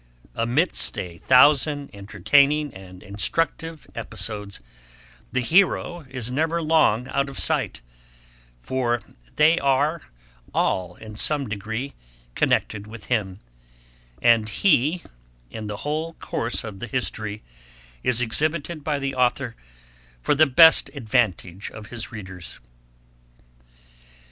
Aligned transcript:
Amidst 0.33 0.97
a 0.97 1.19
thousand 1.19 1.91
entertaining 1.93 2.73
and 2.73 3.03
instructive 3.03 3.85
episodes 3.93 4.59
the 5.31 5.41
HERO 5.41 6.07
is 6.09 6.31
never 6.31 6.59
long 6.59 7.07
out 7.09 7.29
of 7.29 7.37
sight; 7.37 7.81
for 8.59 8.99
they 9.35 9.59
are 9.59 10.01
all 10.55 10.95
in 10.95 11.17
some 11.17 11.47
degree 11.47 11.93
connected 12.33 12.87
with 12.87 13.05
him; 13.13 13.41
and 14.23 14.49
HE, 14.49 15.03
in 15.51 15.67
the 15.67 15.77
whole 15.85 16.13
course 16.13 16.63
of 16.63 16.79
the 16.79 16.87
History, 16.87 17.43
is 18.01 18.21
exhibited 18.21 18.83
by 18.83 18.97
the 18.97 19.13
Authour 19.13 19.55
for 20.19 20.33
the 20.33 20.47
best 20.47 20.89
advantage 20.95 21.69
of 21.69 21.89
his 21.89 22.11
readers. 22.11 22.59